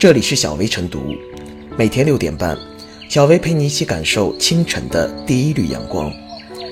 [0.00, 1.14] 这里是小薇晨读，
[1.76, 2.56] 每天六点半，
[3.10, 6.10] 小薇陪你一起感受清晨的第一缕阳光。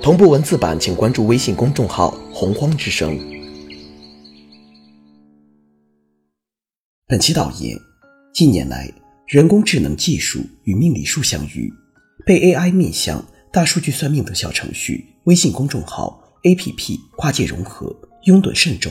[0.00, 3.18] 同步文字版，请关注微信公众号“洪荒之声”。
[7.06, 7.78] 本期导言：
[8.32, 8.90] 近年来，
[9.26, 11.70] 人工智能技术与命理术相遇，
[12.24, 17.94] 被 AI 面向大数据算命等小程序、微信公众号、APP 跨界融合，
[18.24, 18.90] 拥趸甚重。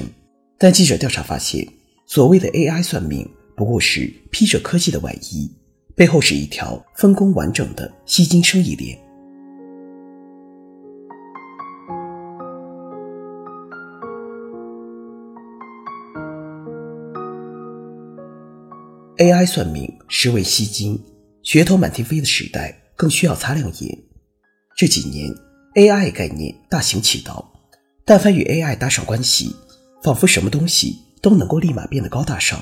[0.60, 1.68] 但记者调查发现，
[2.06, 3.28] 所谓的 AI 算命
[3.60, 5.52] 不过是披着科技的外衣，
[5.94, 8.98] 背后是一条分工完整的吸金生意链。
[19.18, 20.98] AI 算命实为吸金，
[21.44, 24.00] 噱头满天飞的时代更需要擦亮眼。
[24.78, 25.30] 这几年
[25.76, 27.52] ，AI 概念大行其道，
[28.06, 29.54] 但凡与 AI 搭上关系。
[30.02, 32.58] 仿佛什么东西都能够立马变得高大上。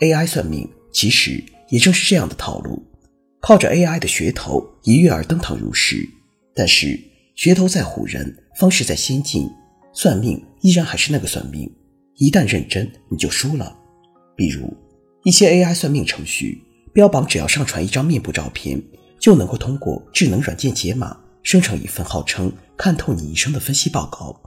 [0.00, 2.82] AI 算命其实也正是这样的套路，
[3.40, 6.08] 靠着 AI 的噱头一跃而登堂入室。
[6.54, 6.98] 但是
[7.36, 9.48] 噱头再唬人，方式再先进，
[9.92, 11.70] 算命依然还是那个算命。
[12.16, 13.76] 一旦认真，你就输了。
[14.36, 14.72] 比如
[15.24, 18.82] 一些 AI 算命程序，标榜只要上传一张面部照片，
[19.20, 24.40] 就能够通过智能软件解码生成一份号称看透你一生的分析报告。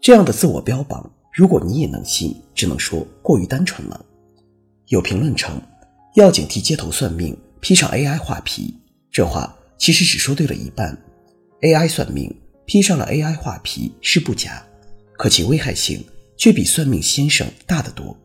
[0.00, 1.08] 这样的自我标榜。
[1.32, 4.04] 如果你也能信，只能说过于单纯了。
[4.88, 5.60] 有评论称，
[6.14, 8.74] 要警惕街头算命披上 AI 画皮，
[9.10, 10.96] 这话其实只说对了一半。
[11.60, 14.64] AI 算命披上了 AI 画皮是不假，
[15.18, 16.02] 可其危害性
[16.38, 18.16] 却比算命先生大得多。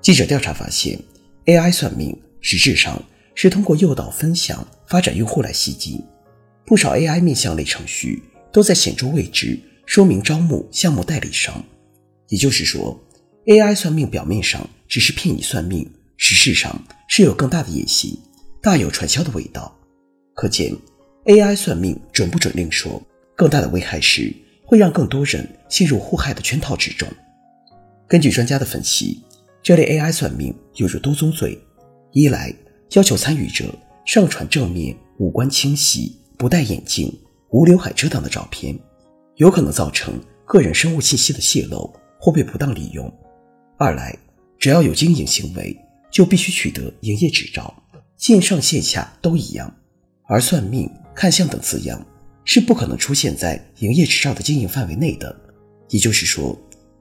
[0.00, 0.98] 记者调查发现
[1.46, 3.00] ，AI 算命实质上
[3.36, 6.02] 是通过诱导、分享、发展用户来吸金。
[6.66, 8.20] 不少 AI 面向类程序
[8.52, 11.64] 都在显著位置说明招募项目代理商。
[12.28, 12.98] 也就是说
[13.46, 18.18] ，AI 算命表面上只是骗你算命，实质上是有更大的野心，
[18.62, 19.74] 大有传销的味道。
[20.34, 20.74] 可见
[21.24, 23.02] ，AI 算命准不准另说，
[23.36, 27.08] 更大的危害是会让更多人陷入互害的圈套之中。
[28.08, 29.22] 根据专家的分析，
[29.62, 31.58] 这类 AI 算命有着多宗罪：
[32.12, 32.54] 一来
[32.92, 33.66] 要求参与者
[34.06, 37.12] 上传正面、五官清晰、不戴眼镜、
[37.50, 38.78] 无刘海遮挡的照片，
[39.36, 41.92] 有可能造成个人生物信息的泄露。
[42.16, 43.12] 或被不当利用。
[43.76, 44.16] 二来，
[44.56, 45.76] 只要有经营行为，
[46.10, 47.74] 就必须取得营业执照，
[48.16, 49.74] 线上线下都一样。
[50.28, 52.06] 而算命、看相等字样
[52.44, 55.34] 是不可能出现在营业执照的经营范围内的。
[55.90, 56.56] 也就是说，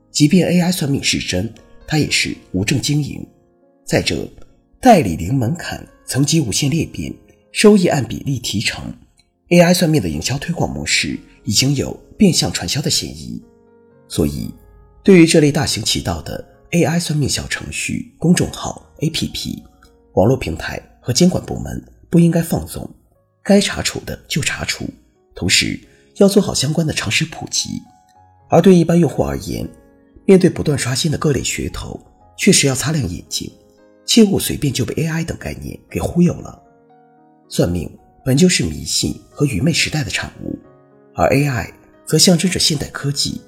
[0.10, 1.54] 即便 AI 算命是真，
[1.86, 3.24] 它也是无证经营。
[3.86, 4.28] 再者，
[4.82, 7.14] 代理零门槛，层级无限裂变，
[7.52, 8.92] 收益按比例提成
[9.50, 13.40] ，AI 算命的营销推广模式已经有变相传销的嫌疑。
[14.08, 14.52] 所以。
[15.06, 16.42] 对于这类大行其道的
[16.74, 19.62] AI 算命小程序、公众号、APP，
[20.14, 21.80] 网络平台和监管部门
[22.10, 22.90] 不应该放纵，
[23.44, 24.90] 该查处的就查处，
[25.36, 25.80] 同时
[26.16, 27.70] 要做好相关的常识普及。
[28.50, 29.70] 而对一般用户而言，
[30.26, 32.00] 面对不断刷新的各类噱头，
[32.36, 33.52] 确实要擦亮眼睛，
[34.04, 36.60] 切勿随便就被 AI 等概念给忽悠了。
[37.50, 37.88] 算命
[38.26, 40.58] 本就是迷信和愚昧时代的产物，
[41.14, 41.72] 而 AI
[42.04, 43.40] 则象征着现代科技。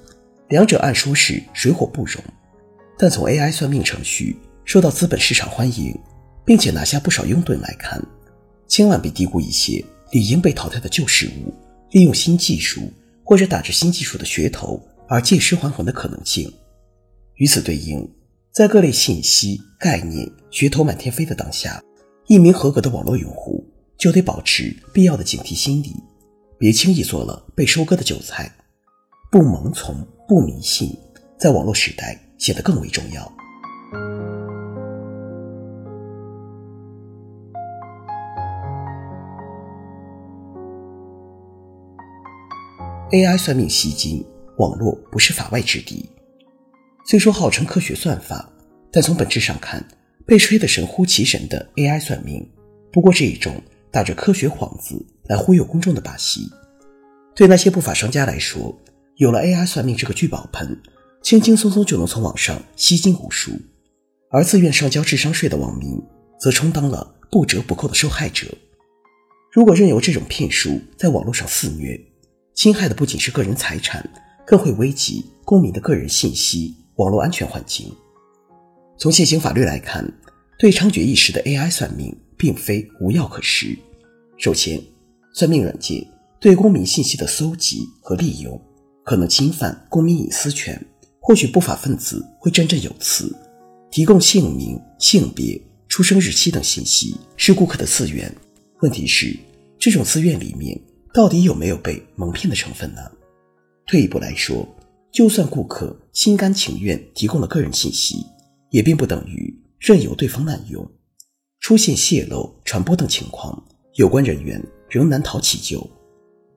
[0.48, 2.22] 两者按说是水火不容，
[2.98, 5.98] 但从 AI 算命程序受到资本市场欢迎，
[6.44, 8.02] 并且拿下不少拥趸来看，
[8.66, 11.52] 千万别低估一些理应被淘汰的旧事物
[11.90, 12.90] 利用新技术
[13.24, 16.52] 或者打着新技术的噱头而借尸还魂的可能性。
[17.34, 18.08] 与此对应，
[18.50, 21.82] 在各类信息概念噱头满天飞的当下，
[22.28, 23.64] 一名合格的网络用户
[23.98, 25.94] 就得保持必要的警惕心理，
[26.58, 28.50] 别轻易做了被收割的韭菜。
[29.30, 30.96] 不盲从，不迷信，
[31.38, 33.32] 在网络时代显得更为重要。
[43.12, 44.26] AI 算命吸金，
[44.58, 46.10] 网络不是法外之地。
[47.06, 48.50] 虽说号称科学算法，
[48.90, 49.82] 但从本质上看，
[50.26, 52.46] 被吹得神乎其神的 AI 算命，
[52.92, 53.54] 不过是一种
[53.92, 56.50] 打着科学幌子来忽悠公众的把戏。
[57.34, 58.76] 对那些不法商家来说，
[59.16, 60.76] 有了 AI 算命这个聚宝盆，
[61.26, 63.50] 轻轻松松就能从网上吸金无数，
[64.30, 66.00] 而自愿上交智商税的网民
[66.38, 68.46] 则充当了不折不扣的受害者。
[69.50, 72.00] 如果任由这种骗术在网络上肆虐，
[72.54, 74.08] 侵害的不仅是个人财产，
[74.46, 77.92] 更会危及公民的个人信息、网络安全环境。
[78.96, 80.08] 从现行法律来看，
[80.60, 83.76] 对猖獗一时的 AI 算命并非无药可施。
[84.38, 84.80] 首先，
[85.34, 86.06] 算命软件
[86.38, 88.62] 对公民信息的搜集和利用。
[89.04, 90.84] 可能侵犯公民隐私权，
[91.26, 93.34] 或许不法分子会振振有词，
[93.90, 98.32] 提供姓名、性别、出生日期等信息是顾客的自愿。
[98.80, 99.36] 问题是，
[99.76, 100.80] 这种自愿里面
[101.12, 103.00] 到底有没有被蒙骗的成分呢？
[103.88, 104.64] 退一步来说，
[105.10, 108.24] 就算顾客心甘情愿提供了个人信息，
[108.70, 110.88] 也并不等于任由对方滥用。
[111.58, 115.90] 出现泄露、传播等情况，有关人员仍难逃其咎。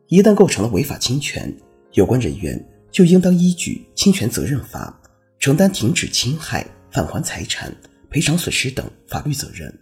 [0.09, 1.51] 一旦构成了违法侵权，
[1.93, 4.99] 有关人员就应当依据《侵权责任法》
[5.39, 7.73] 承担停止侵害、返还财产、
[8.09, 9.73] 赔偿损失等法律责任。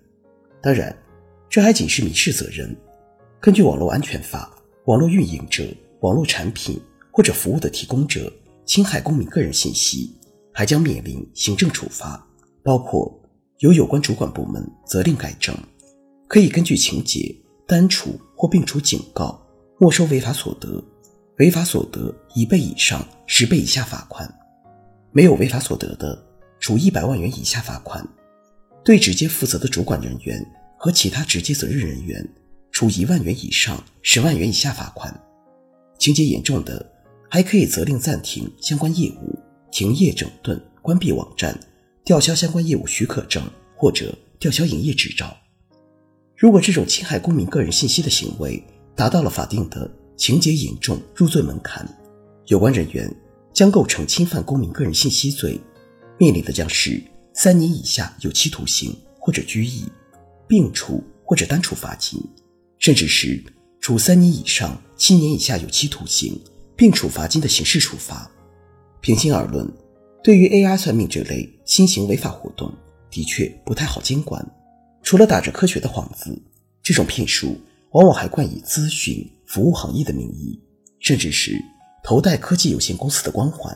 [0.61, 0.95] 当然，
[1.49, 2.75] 这还仅是民事责任。
[3.39, 4.51] 根据《网络安全法》，
[4.85, 5.63] 网络运营者、
[6.01, 6.79] 网络产品
[7.11, 8.31] 或者服务的提供者
[8.65, 10.13] 侵害公民个人信息，
[10.53, 12.27] 还将面临行政处罚，
[12.63, 13.17] 包括
[13.59, 15.55] 由有关主管部门责令改正，
[16.27, 17.33] 可以根据情节
[17.65, 19.39] 单处或并处警告、
[19.79, 20.83] 没收违法所得。
[21.39, 24.27] 违法所得一倍以上十倍以下罚款，
[25.11, 26.17] 没有违法所得的，
[26.59, 28.03] 处一百万元以下罚款。
[28.83, 30.43] 对直接负责的主管人员
[30.77, 32.27] 和其他直接责任人员，
[32.71, 35.13] 处一万元以上十万元以下罚款。
[35.99, 36.83] 情节严重的，
[37.29, 39.37] 还可以责令暂停相关业务、
[39.69, 41.55] 停业整顿、关闭网站、
[42.03, 43.43] 吊销相关业务许可证
[43.75, 45.37] 或者吊销营业执照。
[46.35, 48.63] 如果这种侵害公民个人信息的行为
[48.95, 51.87] 达到了法定的情节严重入罪门槛，
[52.47, 53.09] 有关人员
[53.53, 55.59] 将构成侵犯公民个人信息罪，
[56.17, 57.01] 面临的将是
[57.33, 59.85] 三年以下有期徒刑或者拘役，
[60.47, 62.19] 并处或者单处罚金，
[62.79, 63.41] 甚至是
[63.79, 66.39] 处三年以上七年以下有期徒刑
[66.75, 68.29] 并处罚金的刑事处罚。
[68.99, 69.71] 平心而论，
[70.23, 72.73] 对于 AI 算命这类新型违法活动，
[73.11, 74.43] 的确不太好监管。
[75.03, 76.41] 除了打着科学的幌子，
[76.81, 77.55] 这种骗术
[77.91, 80.61] 往往还冠以咨询服务行业的名义，
[80.99, 81.53] 甚至是
[82.03, 83.75] 头戴科技有限公司的光环，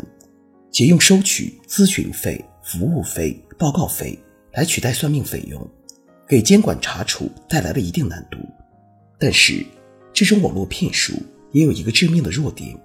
[0.72, 4.20] 且用收取咨询费、服务费、报告费
[4.54, 5.66] 来取代算命费用，
[6.28, 8.38] 给监管查处带来了一定难度。
[9.18, 9.66] 但是，
[10.14, 11.14] 这种网络骗术
[11.52, 12.78] 也有一个致命的弱点，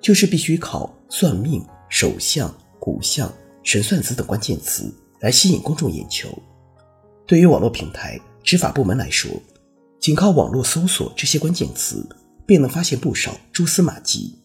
[0.00, 3.32] 就是必须靠算命、手相、骨相、
[3.62, 6.28] 神算子等关键词来吸引公众眼球。
[7.26, 9.30] 对于网络平台执法部门来说，
[10.00, 12.06] 仅靠网络搜索这些关键词，
[12.46, 14.38] 便能发现不少蛛丝马迹，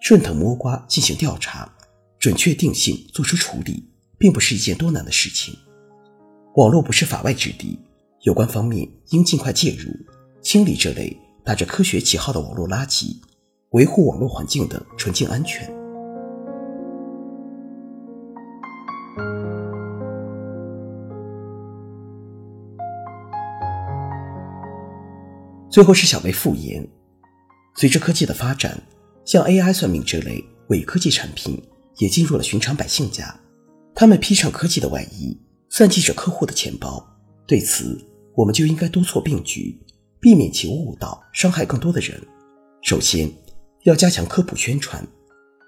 [0.00, 1.70] 顺藤摸瓜进行调查，
[2.18, 3.84] 准确定性做出处理，
[4.18, 5.56] 并不是一件多难的事情。
[6.56, 7.78] 网络不是法外之地，
[8.22, 9.90] 有关方面应尽快介入，
[10.42, 13.16] 清理这类打着科学旗号的网络垃圾，
[13.70, 15.79] 维护网络环境的纯净安全。
[25.70, 26.84] 最后是小薇复言，
[27.76, 28.76] 随着科技的发展，
[29.24, 31.62] 像 AI 算命这类伪科技产品
[31.98, 33.32] 也进入了寻常百姓家。
[33.94, 35.38] 他们披上科技的外衣，
[35.68, 37.06] 算计着客户的钱包。
[37.46, 37.96] 对此，
[38.34, 39.80] 我们就应该多措并举，
[40.20, 42.20] 避免其误导、伤害更多的人。
[42.82, 43.30] 首先，
[43.84, 45.06] 要加强科普宣传。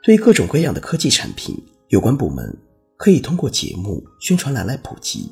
[0.02, 1.56] 对各种各样的科技产品，
[1.90, 2.58] 有关部门
[2.96, 5.30] 可以通过节目、宣传栏来普及，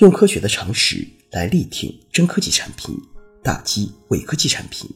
[0.00, 2.96] 用科学的常识来力挺真科技产品。
[3.42, 4.88] 打击伪科技产品。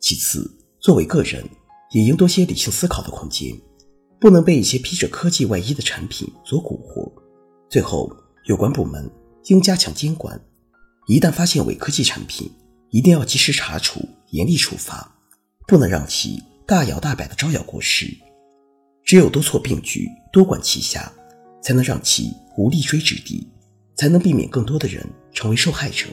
[0.00, 0.50] 其次，
[0.80, 1.44] 作为个人，
[1.92, 3.56] 也应多些理性思考的空间，
[4.18, 7.12] 不能被一些披着科技外衣的产品所蛊惑。
[7.68, 8.10] 最后，
[8.46, 9.10] 有关部门
[9.44, 10.40] 应加强监管，
[11.06, 12.50] 一旦发现伪科技产品，
[12.90, 14.00] 一定要及时查处、
[14.30, 15.14] 严厉处罚，
[15.68, 18.06] 不能让其大摇大摆的招摇过市。
[19.04, 21.12] 只有多措并举、多管齐下，
[21.62, 23.46] 才能让其无立锥之地，
[23.96, 26.06] 才能避免更多的人成为受害者。